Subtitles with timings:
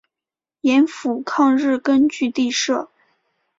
[0.61, 2.89] 盐阜抗日根据地设。